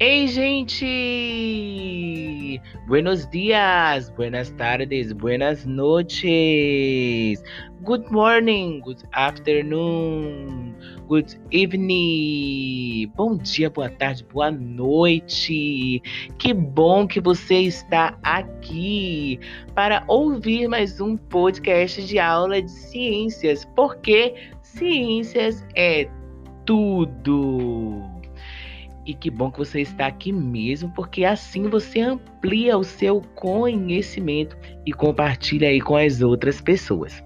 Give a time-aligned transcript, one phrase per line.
[0.00, 0.86] Ei, gente!
[2.86, 7.42] Buenos dias, buenas tardes, buenas noches.
[7.82, 10.76] Good morning, good afternoon,
[11.08, 13.10] good evening.
[13.16, 16.00] Bom dia, boa tarde, boa noite.
[16.38, 19.40] Que bom que você está aqui
[19.74, 26.08] para ouvir mais um podcast de aula de ciências, porque ciências é
[26.64, 28.17] tudo.
[29.08, 34.54] E que bom que você está aqui mesmo, porque assim você amplia o seu conhecimento
[34.84, 37.24] e compartilha aí com as outras pessoas.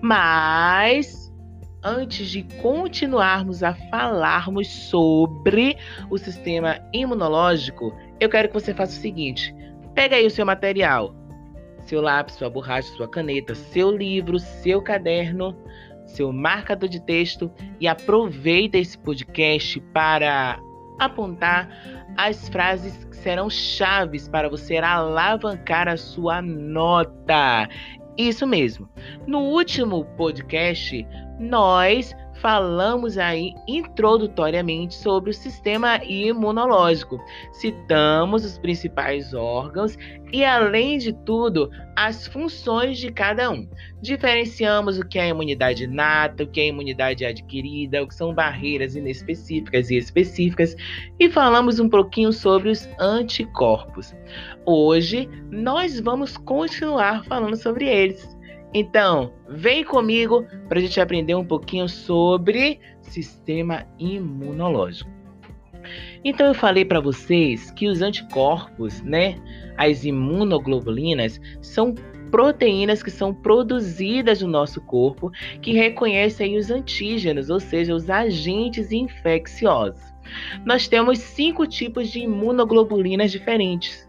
[0.00, 1.28] Mas
[1.82, 5.76] antes de continuarmos a falarmos sobre
[6.08, 9.52] o sistema imunológico, eu quero que você faça o seguinte:
[9.92, 11.12] pega aí o seu material,
[11.84, 15.52] seu lápis, sua borracha, sua caneta, seu livro, seu caderno,
[16.06, 17.50] seu marcador de texto
[17.80, 20.60] e aproveita esse podcast para
[21.00, 21.68] apontar
[22.16, 27.68] as frases que serão chaves para você alavancar a sua nota.
[28.16, 28.88] Isso mesmo.
[29.26, 31.06] No último podcast,
[31.38, 37.22] nós falamos aí introdutoriamente sobre o sistema imunológico.
[37.52, 39.96] Citamos os principais órgãos
[40.32, 43.68] e, além de tudo, as funções de cada um.
[44.00, 48.96] Diferenciamos o que é imunidade inata, o que é imunidade adquirida, o que são barreiras
[48.96, 50.74] inespecíficas e específicas,
[51.18, 54.14] e falamos um pouquinho sobre os anticorpos.
[54.64, 58.39] Hoje, nós vamos continuar falando sobre eles.
[58.72, 65.10] Então, vem comigo para a gente aprender um pouquinho sobre sistema imunológico.
[66.24, 69.36] Então, eu falei para vocês que os anticorpos, né,
[69.76, 71.94] as imunoglobulinas, são
[72.30, 78.92] proteínas que são produzidas no nosso corpo que reconhecem os antígenos, ou seja, os agentes
[78.92, 80.00] infecciosos.
[80.64, 84.08] Nós temos cinco tipos de imunoglobulinas diferentes.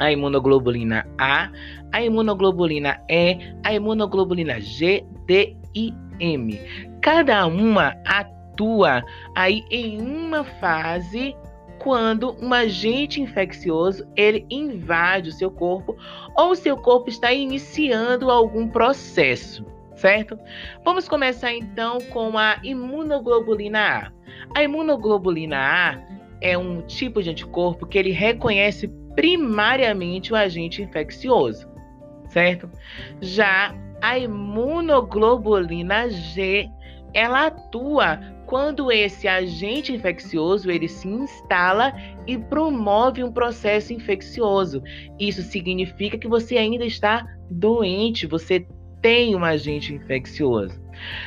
[0.00, 1.50] A imunoglobulina A,
[1.92, 6.60] a imunoglobulina E, a imunoglobulina G, D e M.
[7.00, 9.02] Cada uma atua
[9.34, 11.34] aí em uma fase
[11.78, 15.96] quando um agente infeccioso ele invade o seu corpo
[16.36, 19.64] ou o seu corpo está iniciando algum processo,
[19.94, 20.38] certo?
[20.84, 24.12] Vamos começar então com a imunoglobulina A.
[24.54, 25.98] A imunoglobulina A
[26.40, 31.68] é um tipo de anticorpo que ele reconhece primariamente o agente infeccioso
[32.28, 32.70] certo?
[33.20, 36.70] Já a imunoglobulina G,
[37.12, 41.92] ela atua quando esse agente infeccioso ele se instala
[42.26, 44.82] e promove um processo infeccioso.
[45.18, 48.66] Isso significa que você ainda está doente, você
[49.02, 50.80] tem um agente infeccioso.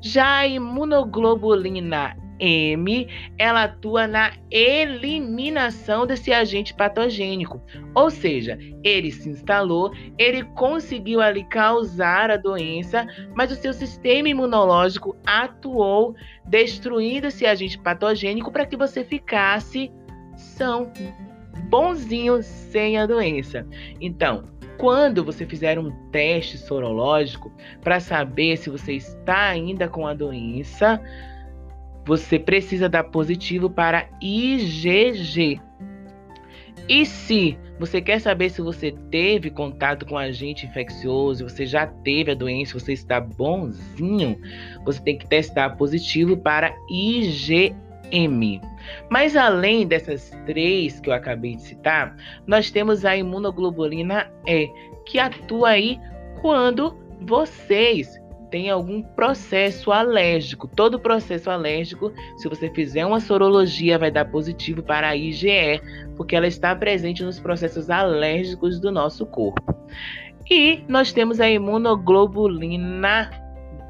[0.00, 3.06] Já a imunoglobulina M,
[3.38, 7.62] ela atua na eliminação desse agente patogênico.
[7.94, 14.28] Ou seja, ele se instalou, ele conseguiu ali causar a doença, mas o seu sistema
[14.28, 19.92] imunológico atuou destruindo esse agente patogênico para que você ficasse
[20.36, 20.92] são
[21.68, 23.64] bonzinho sem a doença.
[24.00, 30.14] Então, quando você fizer um teste sorológico para saber se você está ainda com a
[30.14, 31.00] doença,
[32.04, 35.60] você precisa dar positivo para IgG.
[36.88, 42.32] E se você quer saber se você teve contato com agente infeccioso, você já teve
[42.32, 44.38] a doença, você está bonzinho,
[44.84, 48.60] você tem que testar positivo para IgM.
[49.10, 54.68] Mas além dessas três que eu acabei de citar, nós temos a imunoglobulina E,
[55.06, 55.98] que atua aí
[56.40, 58.20] quando vocês
[58.52, 60.68] tem algum processo alérgico.
[60.68, 65.80] Todo processo alérgico, se você fizer uma sorologia, vai dar positivo para a IgE,
[66.18, 69.74] porque ela está presente nos processos alérgicos do nosso corpo.
[70.50, 73.30] E nós temos a imunoglobulina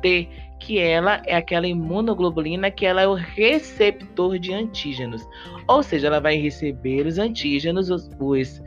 [0.00, 0.28] D,
[0.60, 5.26] que ela é aquela imunoglobulina que ela é o receptor de antígenos.
[5.66, 8.62] Ou seja, ela vai receber os antígenos, os, os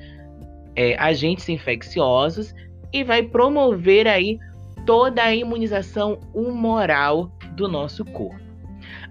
[0.76, 2.54] é, agentes infecciosos
[2.92, 4.38] e vai promover aí
[4.86, 8.40] toda a imunização humoral do nosso corpo.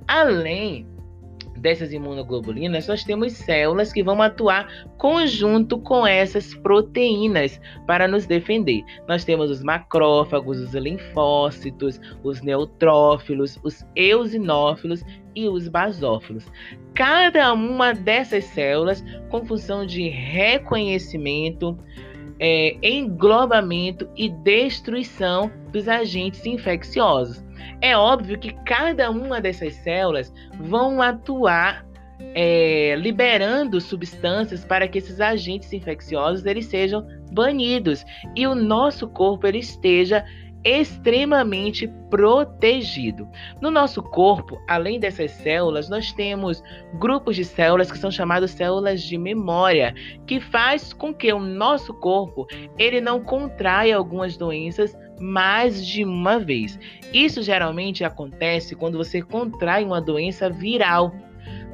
[0.07, 0.87] Além
[1.65, 4.69] dessas imunoglobulinas, nós temos células que vão atuar
[4.99, 8.85] conjunto com essas proteínas para nos defender.
[9.09, 15.03] Nós temos os macrófagos, os linfócitos, os neutrófilos, os eosinófilos
[15.35, 16.47] e os basófilos.
[16.93, 21.79] Cada uma dessas células com função de reconhecimento,
[22.39, 27.45] é, englobamento e destruição dos agentes infecciosos.
[27.81, 31.85] É óbvio que cada uma dessas células vão atuar
[32.35, 38.05] é, liberando substâncias para que esses agentes infecciosos eles sejam banidos
[38.35, 40.25] e o nosso corpo ele esteja
[40.65, 43.29] extremamente protegido.
[43.61, 46.63] No nosso corpo, além dessas células, nós temos
[46.95, 49.95] grupos de células que são chamados células de memória,
[50.27, 52.47] que faz com que o nosso corpo
[52.79, 56.79] ele não contraia algumas doenças mais de uma vez.
[57.13, 61.15] Isso geralmente acontece quando você contrai uma doença viral.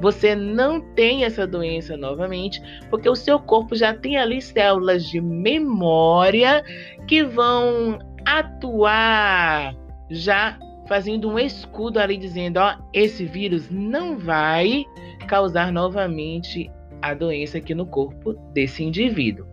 [0.01, 5.21] Você não tem essa doença novamente, porque o seu corpo já tem ali células de
[5.21, 6.65] memória
[7.07, 7.99] que vão
[8.39, 9.75] atuar
[10.11, 14.85] já fazendo um escudo ali dizendo, ó, esse vírus não vai
[15.29, 19.47] causar novamente a doença aqui no corpo desse indivíduo.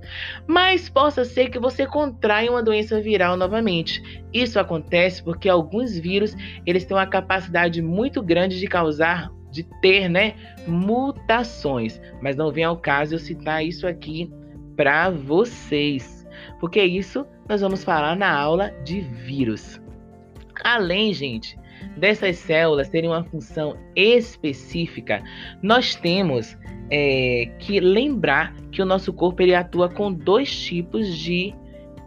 [0.45, 4.01] Mas possa ser que você contraia uma doença viral novamente.
[4.33, 6.35] Isso acontece porque alguns vírus,
[6.65, 10.35] eles têm uma capacidade muito grande de causar de ter, né,
[10.67, 14.29] mutações, mas não vem ao caso eu citar isso aqui
[14.75, 16.16] para vocês,
[16.59, 19.81] porque isso nós vamos falar na aula de vírus.
[20.63, 21.57] Além, gente,
[21.97, 25.23] dessas células terem uma função específica,
[25.61, 26.57] nós temos
[26.89, 31.53] é, que lembrar que o nosso corpo ele atua com dois tipos de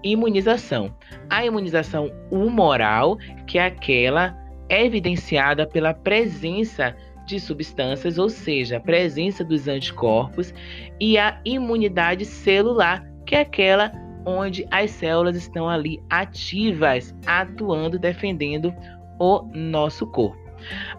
[0.03, 0.95] imunização.
[1.29, 4.37] A imunização humoral, que é aquela
[4.69, 6.95] evidenciada pela presença
[7.27, 10.55] de substâncias, ou seja, a presença dos anticorpos,
[10.99, 13.93] e a imunidade celular, que é aquela
[14.25, 18.75] onde as células estão ali ativas, atuando, defendendo
[19.19, 20.39] o nosso corpo.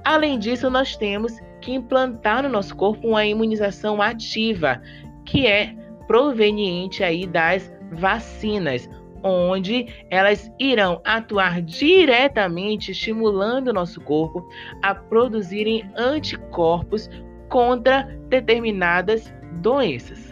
[0.04, 4.82] Além disso, nós temos que implantar no nosso corpo uma imunização ativa,
[5.26, 5.76] que é
[6.08, 8.90] proveniente aí das vacinas,
[9.24, 14.48] onde elas irão atuar diretamente estimulando o nosso corpo
[14.82, 17.10] a produzirem anticorpos
[17.48, 19.32] contra determinadas
[19.62, 20.31] doenças.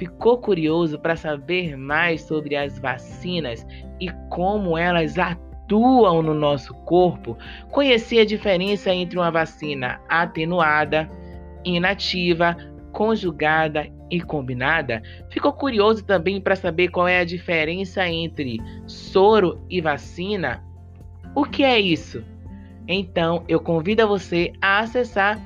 [0.00, 3.66] Ficou curioso para saber mais sobre as vacinas
[4.00, 7.36] e como elas atuam no nosso corpo?
[7.70, 11.06] Conhecer a diferença entre uma vacina atenuada,
[11.62, 12.56] inativa,
[12.92, 15.02] conjugada e combinada?
[15.28, 20.64] Ficou curioso também para saber qual é a diferença entre soro e vacina?
[21.34, 22.24] O que é isso?
[22.88, 25.38] Então, eu convido você a acessar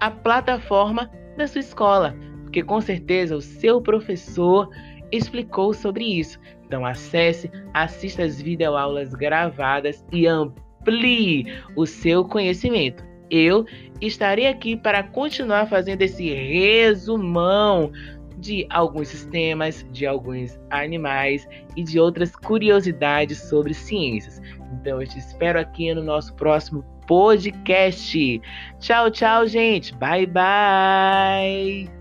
[0.00, 2.16] a plataforma da sua escola
[2.48, 4.70] porque com certeza o seu professor
[5.12, 6.40] explicou sobre isso.
[6.66, 11.46] Então acesse, assista as videoaulas gravadas e amplie
[11.76, 13.04] o seu conhecimento.
[13.30, 13.66] Eu
[14.00, 17.92] estarei aqui para continuar fazendo esse resumão
[18.38, 21.46] de alguns sistemas, de alguns animais
[21.76, 24.40] e de outras curiosidades sobre ciências.
[24.80, 28.40] Então eu te espero aqui no nosso próximo podcast.
[28.80, 29.94] Tchau, tchau, gente.
[29.96, 31.97] Bye, bye.